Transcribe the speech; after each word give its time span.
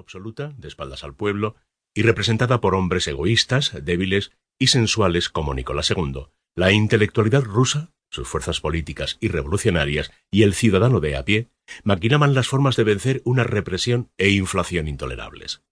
absoluta, 0.00 0.54
de 0.56 0.68
espaldas 0.68 1.04
al 1.04 1.14
pueblo, 1.14 1.56
y 1.94 2.02
representada 2.02 2.60
por 2.60 2.74
hombres 2.74 3.06
egoístas, 3.06 3.72
débiles 3.82 4.32
y 4.58 4.68
sensuales 4.68 5.28
como 5.28 5.54
Nicolás 5.54 5.90
II, 5.90 6.26
la 6.54 6.72
intelectualidad 6.72 7.42
rusa, 7.42 7.92
sus 8.10 8.28
fuerzas 8.28 8.60
políticas 8.60 9.16
y 9.20 9.28
revolucionarias 9.28 10.12
y 10.30 10.42
el 10.42 10.54
ciudadano 10.54 11.00
de 11.00 11.16
a 11.16 11.24
pie 11.24 11.48
maquinaban 11.82 12.34
las 12.34 12.46
formas 12.46 12.76
de 12.76 12.84
vencer 12.84 13.22
una 13.24 13.44
represión 13.44 14.10
e 14.18 14.30
inflación 14.30 14.86
intolerables. 14.88 15.62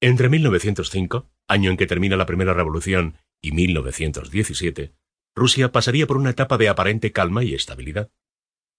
Entre 0.00 0.28
1905, 0.28 1.30
año 1.48 1.70
en 1.70 1.76
que 1.76 1.86
termina 1.86 2.16
la 2.16 2.26
primera 2.26 2.54
revolución, 2.54 3.16
y 3.42 3.52
1917, 3.52 4.94
Rusia 5.36 5.72
pasaría 5.72 6.06
por 6.06 6.16
una 6.16 6.30
etapa 6.30 6.56
de 6.56 6.68
aparente 6.68 7.12
calma 7.12 7.44
y 7.44 7.54
estabilidad. 7.54 8.10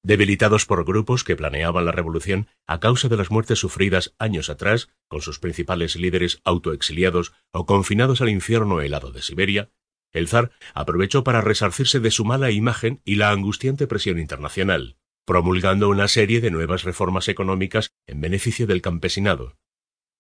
Debilitados 0.06 0.68
por 0.68 0.86
grupos 0.86 1.24
que 1.24 1.36
planeaban 1.36 1.84
la 1.84 1.92
revolución 1.92 2.48
a 2.68 2.80
causa 2.80 3.10
de 3.10 3.18
las 3.18 3.32
muertes 3.32 3.58
sufridas 3.58 4.14
años 4.20 4.52
atrás, 4.52 4.90
con 5.08 5.24
sus 5.24 5.40
principales 5.40 5.96
líderes 5.96 6.42
autoexiliados 6.44 7.34
o 7.52 7.66
confinados 7.66 8.22
al 8.22 8.30
infierno 8.30 8.82
helado 8.82 9.12
de 9.12 9.24
Siberia, 9.24 9.72
el 10.14 10.28
zar 10.28 10.52
aprovechó 10.76 11.24
para 11.24 11.42
resarcirse 11.42 12.00
de 12.00 12.12
su 12.12 12.24
mala 12.24 12.52
imagen 12.52 13.02
y 13.04 13.16
la 13.16 13.32
angustiante 13.32 13.88
presión 13.88 14.20
internacional, 14.20 14.96
promulgando 15.26 15.90
una 15.90 16.08
serie 16.08 16.40
de 16.40 16.52
nuevas 16.52 16.84
reformas 16.84 17.28
económicas 17.28 17.90
en 18.06 18.22
beneficio 18.22 18.68
del 18.68 18.84
campesinado, 18.84 19.58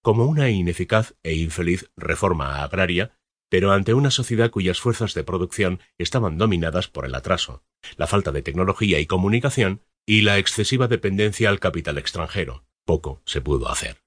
como 0.02 0.26
una 0.26 0.49
ineficaz 0.49 1.13
e 1.22 1.36
infeliz 1.36 1.91
reforma 1.96 2.63
agraria, 2.63 3.20
pero 3.55 3.72
ante 3.72 3.94
una 3.94 4.12
sociedad 4.12 4.52
cuyas 4.52 4.82
fuerzas 4.82 5.14
de 5.14 5.23
producción 5.23 5.80
estaban 5.98 6.38
dominadas 6.38 6.90
por 6.90 7.05
el 7.05 7.16
atraso, 7.16 7.63
la 7.96 8.05
falta 8.05 8.34
de 8.34 8.41
tecnología 8.41 9.00
y 9.00 9.05
comunicación 9.05 9.82
y 10.05 10.23
la 10.23 10.40
excesiva 10.40 10.90
dependencia 10.90 11.48
al 11.48 11.62
capital 11.62 11.98
extranjero. 11.98 12.66
Poco 12.84 13.22
se 13.23 13.40
pudo 13.40 13.70
hacer. 13.70 14.02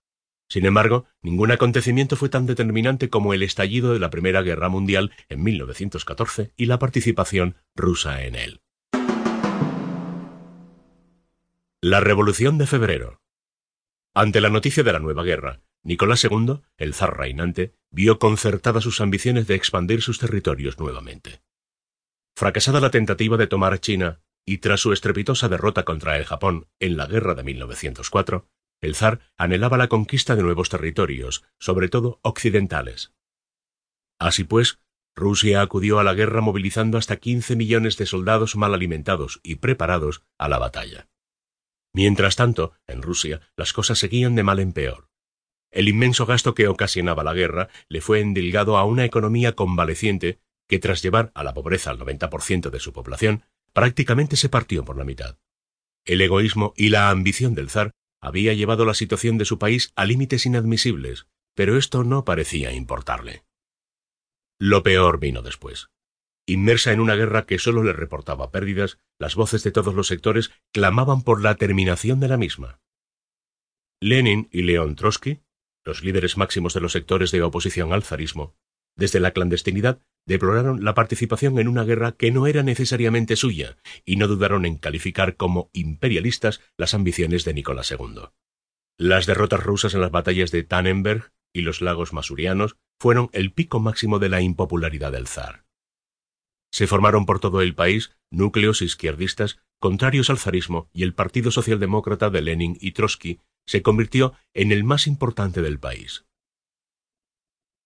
Sin 0.50 0.66
embargo, 0.66 1.06
ningún 1.22 1.50
acontecimiento 1.50 2.14
fue 2.14 2.28
tan 2.28 2.44
determinante 2.44 3.08
como 3.08 3.32
el 3.32 3.42
estallido 3.42 3.94
de 3.94 4.00
la 4.00 4.10
Primera 4.10 4.42
Guerra 4.42 4.68
Mundial 4.68 5.12
en 5.30 5.42
1914 5.42 6.52
y 6.54 6.66
la 6.66 6.78
participación 6.78 7.56
rusa 7.74 8.24
en 8.24 8.34
él. 8.34 8.60
La 11.80 12.00
Revolución 12.00 12.58
de 12.58 12.66
Febrero. 12.66 13.22
Ante 14.12 14.42
la 14.42 14.50
noticia 14.50 14.82
de 14.82 14.92
la 14.92 14.98
nueva 14.98 15.22
guerra, 15.22 15.62
Nicolás 15.82 16.22
II, 16.22 16.60
el 16.76 16.92
zar 16.92 17.16
reinante, 17.16 17.77
vio 17.90 18.18
concertadas 18.18 18.84
sus 18.84 19.00
ambiciones 19.00 19.46
de 19.46 19.54
expandir 19.54 20.02
sus 20.02 20.18
territorios 20.18 20.78
nuevamente. 20.78 21.42
Fracasada 22.36 22.80
la 22.80 22.90
tentativa 22.90 23.36
de 23.36 23.46
tomar 23.46 23.80
China 23.80 24.20
y 24.46 24.58
tras 24.58 24.80
su 24.80 24.92
estrepitosa 24.92 25.48
derrota 25.48 25.84
contra 25.84 26.16
el 26.16 26.24
Japón 26.24 26.68
en 26.78 26.96
la 26.96 27.06
guerra 27.06 27.34
de 27.34 27.42
1904, 27.42 28.48
el 28.80 28.94
zar 28.94 29.20
anhelaba 29.36 29.76
la 29.76 29.88
conquista 29.88 30.36
de 30.36 30.42
nuevos 30.42 30.68
territorios, 30.68 31.44
sobre 31.58 31.88
todo 31.88 32.20
occidentales. 32.22 33.12
Así 34.18 34.44
pues, 34.44 34.80
Rusia 35.14 35.62
acudió 35.62 35.98
a 35.98 36.04
la 36.04 36.14
guerra 36.14 36.40
movilizando 36.40 36.96
hasta 36.96 37.16
15 37.16 37.56
millones 37.56 37.96
de 37.96 38.06
soldados 38.06 38.56
mal 38.56 38.72
alimentados 38.72 39.40
y 39.42 39.56
preparados 39.56 40.22
a 40.38 40.48
la 40.48 40.58
batalla. 40.58 41.08
Mientras 41.92 42.36
tanto, 42.36 42.74
en 42.86 43.02
Rusia 43.02 43.40
las 43.56 43.72
cosas 43.72 43.98
seguían 43.98 44.36
de 44.36 44.44
mal 44.44 44.60
en 44.60 44.72
peor. 44.72 45.07
El 45.70 45.88
inmenso 45.88 46.26
gasto 46.26 46.54
que 46.54 46.68
ocasionaba 46.68 47.24
la 47.24 47.34
guerra 47.34 47.68
le 47.88 48.00
fue 48.00 48.20
endilgado 48.20 48.78
a 48.78 48.84
una 48.84 49.04
economía 49.04 49.54
convaleciente 49.54 50.40
que 50.66 50.78
tras 50.78 51.02
llevar 51.02 51.30
a 51.34 51.44
la 51.44 51.54
pobreza 51.54 51.90
al 51.90 51.98
90% 51.98 52.70
de 52.70 52.80
su 52.80 52.92
población, 52.92 53.44
prácticamente 53.72 54.36
se 54.36 54.48
partió 54.48 54.84
por 54.84 54.96
la 54.96 55.04
mitad. 55.04 55.38
El 56.04 56.20
egoísmo 56.20 56.72
y 56.76 56.88
la 56.88 57.10
ambición 57.10 57.54
del 57.54 57.70
zar 57.70 57.92
había 58.20 58.54
llevado 58.54 58.84
la 58.84 58.94
situación 58.94 59.38
de 59.38 59.44
su 59.44 59.58
país 59.58 59.92
a 59.94 60.04
límites 60.04 60.46
inadmisibles, 60.46 61.26
pero 61.54 61.76
esto 61.76 62.04
no 62.04 62.24
parecía 62.24 62.72
importarle. 62.72 63.44
Lo 64.58 64.82
peor 64.82 65.20
vino 65.20 65.42
después. 65.42 65.88
Inmersa 66.46 66.92
en 66.92 67.00
una 67.00 67.14
guerra 67.14 67.46
que 67.46 67.58
solo 67.58 67.82
le 67.82 67.92
reportaba 67.92 68.50
pérdidas, 68.50 68.98
las 69.18 69.34
voces 69.34 69.62
de 69.62 69.70
todos 69.70 69.94
los 69.94 70.06
sectores 70.06 70.50
clamaban 70.72 71.22
por 71.22 71.42
la 71.42 71.56
terminación 71.56 72.20
de 72.20 72.28
la 72.28 72.38
misma. 72.38 72.80
Lenin 74.00 74.48
y 74.50 74.62
León 74.62 74.96
Trotsky, 74.96 75.40
los 75.88 76.04
líderes 76.04 76.36
máximos 76.36 76.74
de 76.74 76.80
los 76.80 76.92
sectores 76.92 77.30
de 77.30 77.42
oposición 77.42 77.94
al 77.94 78.02
zarismo, 78.02 78.54
desde 78.94 79.20
la 79.20 79.30
clandestinidad 79.30 80.02
deploraron 80.26 80.84
la 80.84 80.92
participación 80.92 81.58
en 81.58 81.66
una 81.66 81.84
guerra 81.84 82.12
que 82.12 82.30
no 82.30 82.46
era 82.46 82.62
necesariamente 82.62 83.36
suya 83.36 83.78
y 84.04 84.16
no 84.16 84.28
dudaron 84.28 84.66
en 84.66 84.76
calificar 84.76 85.36
como 85.36 85.70
imperialistas 85.72 86.60
las 86.76 86.92
ambiciones 86.92 87.44
de 87.46 87.54
Nicolás 87.54 87.90
II. 87.90 88.28
Las 88.98 89.24
derrotas 89.24 89.62
rusas 89.62 89.94
en 89.94 90.02
las 90.02 90.10
batallas 90.10 90.50
de 90.50 90.62
Tannenberg 90.62 91.32
y 91.54 91.62
los 91.62 91.80
lagos 91.80 92.12
masurianos 92.12 92.76
fueron 93.00 93.30
el 93.32 93.52
pico 93.52 93.80
máximo 93.80 94.18
de 94.18 94.28
la 94.28 94.42
impopularidad 94.42 95.12
del 95.12 95.26
zar. 95.26 95.64
Se 96.70 96.86
formaron 96.86 97.24
por 97.24 97.40
todo 97.40 97.62
el 97.62 97.74
país 97.74 98.14
núcleos 98.30 98.82
izquierdistas 98.82 99.58
contrarios 99.80 100.28
al 100.28 100.38
zarismo 100.38 100.90
y 100.92 101.04
el 101.04 101.14
Partido 101.14 101.50
Socialdemócrata 101.50 102.28
de 102.28 102.42
Lenin 102.42 102.76
y 102.78 102.92
Trotsky 102.92 103.40
se 103.68 103.82
convirtió 103.82 104.32
en 104.54 104.72
el 104.72 104.82
más 104.82 105.06
importante 105.06 105.60
del 105.60 105.78
país. 105.78 106.24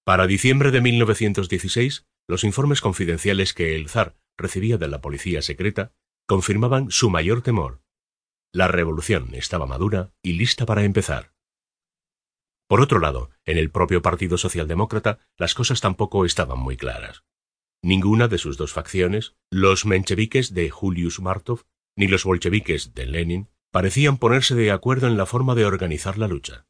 Para 0.04 0.28
diciembre 0.28 0.70
de 0.70 0.80
1916, 0.80 2.06
los 2.28 2.44
informes 2.44 2.80
confidenciales 2.80 3.52
que 3.52 3.74
el 3.74 3.88
zar 3.88 4.16
recibía 4.38 4.78
de 4.78 4.86
la 4.86 5.00
policía 5.00 5.42
secreta 5.42 5.92
confirmaban 6.26 6.90
su 6.92 7.10
mayor 7.10 7.42
temor. 7.42 7.82
La 8.52 8.68
revolución 8.68 9.34
estaba 9.34 9.66
madura 9.66 10.12
y 10.22 10.34
lista 10.34 10.66
para 10.66 10.84
empezar. 10.84 11.34
Por 12.68 12.80
otro 12.80 13.00
lado, 13.00 13.30
en 13.44 13.58
el 13.58 13.70
propio 13.70 14.02
Partido 14.02 14.38
Socialdemócrata 14.38 15.18
las 15.36 15.54
cosas 15.54 15.80
tampoco 15.80 16.24
estaban 16.24 16.60
muy 16.60 16.76
claras. 16.76 17.24
Ninguna 17.82 18.28
de 18.28 18.38
sus 18.38 18.56
dos 18.56 18.72
facciones, 18.72 19.34
los 19.50 19.84
mencheviques 19.84 20.54
de 20.54 20.70
Julius 20.70 21.18
Martov 21.18 21.64
ni 21.96 22.06
los 22.06 22.24
bolcheviques 22.24 22.94
de 22.94 23.06
Lenin, 23.06 23.48
parecían 23.72 24.18
ponerse 24.18 24.54
de 24.54 24.70
acuerdo 24.70 25.08
en 25.08 25.16
la 25.16 25.26
forma 25.26 25.54
de 25.56 25.64
organizar 25.64 26.18
la 26.18 26.28
lucha. 26.28 26.66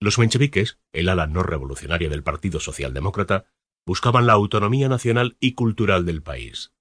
Los 0.00 0.18
mencheviques, 0.18 0.78
el 0.92 1.08
ala 1.08 1.26
no 1.26 1.42
revolucionaria 1.42 2.08
del 2.08 2.22
Partido 2.22 2.58
Socialdemócrata, 2.58 3.46
buscaban 3.86 4.26
la 4.26 4.32
autonomía 4.34 4.88
nacional 4.88 5.36
y 5.40 5.54
cultural 5.54 6.04
del 6.04 6.22
país. 6.22 6.72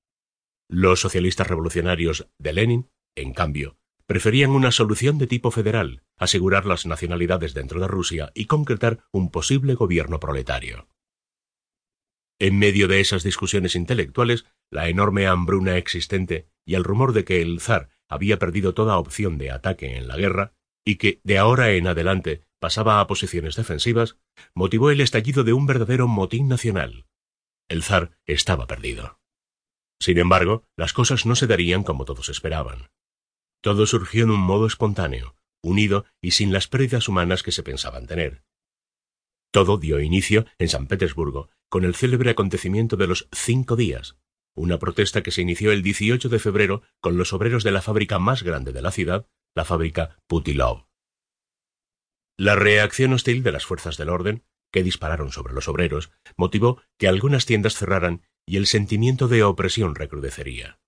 Los 0.67 0.99
socialistas 0.99 1.47
revolucionarios 1.47 2.27
de 2.37 2.53
Lenin, 2.53 2.89
en 3.15 3.33
cambio, 3.33 3.77
preferían 4.07 4.51
una 4.51 4.71
solución 4.71 5.19
de 5.19 5.27
tipo 5.27 5.51
federal, 5.51 6.03
asegurar 6.17 6.65
las 6.65 6.87
nacionalidades 6.87 7.53
dentro 7.53 7.79
de 7.79 7.87
Rusia 7.87 8.31
y 8.33 8.45
concretar 8.45 9.05
un 9.11 9.29
posible 9.29 9.75
gobierno 9.75 10.19
proletario. 10.19 10.87
En 12.39 12.57
medio 12.57 12.87
de 12.87 13.01
esas 13.01 13.23
discusiones 13.23 13.75
intelectuales, 13.75 14.45
la 14.71 14.87
enorme 14.87 15.27
hambruna 15.27 15.77
existente 15.77 16.47
y 16.65 16.75
el 16.75 16.83
rumor 16.83 17.13
de 17.13 17.25
que 17.25 17.41
el 17.41 17.59
zar 17.59 17.89
había 18.09 18.39
perdido 18.39 18.73
toda 18.73 18.97
opción 18.97 19.37
de 19.37 19.51
ataque 19.51 19.95
en 19.95 20.07
la 20.07 20.17
guerra 20.17 20.53
y 20.83 20.95
que, 20.95 21.21
de 21.23 21.37
ahora 21.37 21.71
en 21.71 21.87
adelante, 21.87 22.43
pasaba 22.59 22.99
a 22.99 23.07
posiciones 23.07 23.55
defensivas, 23.55 24.17
motivó 24.53 24.91
el 24.91 25.01
estallido 25.01 25.43
de 25.43 25.53
un 25.53 25.67
verdadero 25.67 26.07
motín 26.07 26.47
nacional. 26.47 27.05
El 27.69 27.83
zar 27.83 28.17
estaba 28.25 28.67
perdido. 28.67 29.19
Sin 30.01 30.17
embargo, 30.17 30.63
las 30.75 30.93
cosas 30.93 31.25
no 31.25 31.35
se 31.35 31.47
darían 31.47 31.83
como 31.83 32.05
todos 32.05 32.29
esperaban. 32.29 32.89
Todo 33.61 33.85
surgió 33.85 34.23
en 34.23 34.31
un 34.31 34.39
modo 34.39 34.65
espontáneo, 34.65 35.35
unido 35.61 36.05
y 36.21 36.31
sin 36.31 36.51
las 36.53 36.67
pérdidas 36.67 37.07
humanas 37.07 37.43
que 37.43 37.51
se 37.51 37.63
pensaban 37.63 38.07
tener. 38.07 38.43
Todo 39.51 39.77
dio 39.77 39.99
inicio 39.99 40.45
en 40.57 40.69
San 40.69 40.87
Petersburgo 40.87 41.49
con 41.69 41.83
el 41.83 41.95
célebre 41.95 42.31
acontecimiento 42.31 42.97
de 42.97 43.07
los 43.07 43.27
cinco 43.31 43.75
días, 43.75 44.17
una 44.59 44.77
protesta 44.77 45.23
que 45.23 45.31
se 45.31 45.41
inició 45.41 45.71
el 45.71 45.81
18 45.81 46.27
de 46.27 46.37
febrero 46.37 46.81
con 46.99 47.17
los 47.17 47.31
obreros 47.31 47.63
de 47.63 47.71
la 47.71 47.81
fábrica 47.81 48.19
más 48.19 48.43
grande 48.43 48.73
de 48.73 48.81
la 48.81 48.91
ciudad, 48.91 49.25
la 49.55 49.63
fábrica 49.63 50.17
Putilov. 50.27 50.85
La 52.37 52.55
reacción 52.55 53.13
hostil 53.13 53.41
de 53.41 53.53
las 53.53 53.65
fuerzas 53.65 53.95
del 53.95 54.09
orden, 54.09 54.43
que 54.71 54.83
dispararon 54.83 55.31
sobre 55.31 55.53
los 55.53 55.69
obreros, 55.69 56.11
motivó 56.35 56.81
que 56.97 57.07
algunas 57.07 57.45
tiendas 57.45 57.75
cerraran 57.75 58.23
y 58.45 58.57
el 58.57 58.67
sentimiento 58.67 59.29
de 59.29 59.43
opresión 59.43 59.95
recrudecería. 59.95 60.79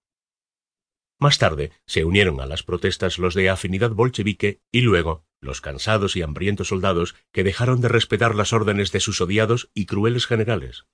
Más 1.18 1.38
tarde 1.38 1.72
se 1.86 2.04
unieron 2.04 2.42
a 2.42 2.48
las 2.48 2.64
protestas 2.64 3.20
los 3.20 3.36
de 3.36 3.50
afinidad 3.50 3.92
bolchevique 3.92 4.62
y 4.72 4.82
luego 4.82 5.26
los 5.40 5.62
cansados 5.62 6.18
y 6.18 6.22
hambrientos 6.24 6.68
soldados 6.70 7.16
que 7.32 7.44
dejaron 7.44 7.80
de 7.80 7.88
respetar 7.88 8.36
las 8.36 8.52
órdenes 8.52 8.92
de 8.92 9.00
sus 9.00 9.22
odiados 9.22 9.72
y 9.74 9.86
crueles 9.86 10.26
generales. 10.26 10.88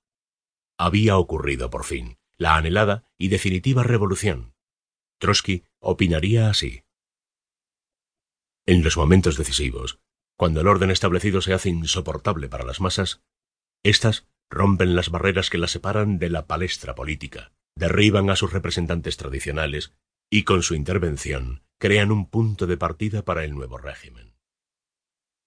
Había 0.78 1.16
ocurrido 1.18 1.70
por 1.70 1.84
fin 1.84 2.18
la 2.38 2.56
anhelada 2.56 3.04
y 3.18 3.28
definitiva 3.28 3.82
revolución. 3.82 4.54
Trotsky 5.18 5.64
opinaría 5.80 6.48
así. 6.48 6.84
En 8.64 8.84
los 8.84 8.96
momentos 8.96 9.36
decisivos, 9.36 9.98
cuando 10.36 10.60
el 10.60 10.68
orden 10.68 10.90
establecido 10.90 11.40
se 11.42 11.52
hace 11.52 11.68
insoportable 11.68 12.48
para 12.48 12.64
las 12.64 12.80
masas, 12.80 13.22
éstas 13.82 14.28
rompen 14.48 14.94
las 14.94 15.10
barreras 15.10 15.50
que 15.50 15.58
las 15.58 15.72
separan 15.72 16.18
de 16.18 16.30
la 16.30 16.46
palestra 16.46 16.94
política, 16.94 17.52
derriban 17.74 18.30
a 18.30 18.36
sus 18.36 18.52
representantes 18.52 19.16
tradicionales 19.16 19.94
y 20.30 20.44
con 20.44 20.62
su 20.62 20.74
intervención 20.74 21.64
crean 21.78 22.12
un 22.12 22.28
punto 22.28 22.66
de 22.66 22.76
partida 22.76 23.24
para 23.24 23.44
el 23.44 23.54
nuevo 23.54 23.78
régimen. 23.78 24.27